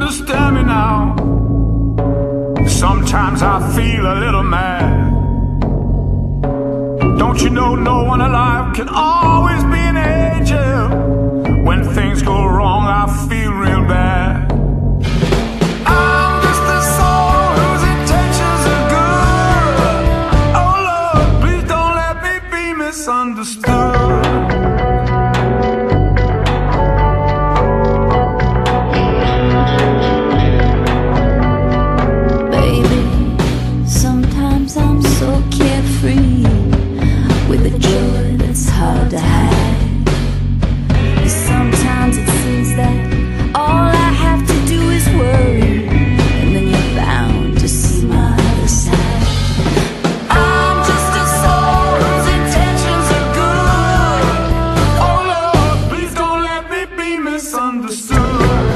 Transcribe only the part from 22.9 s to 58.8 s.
Understood. Oh,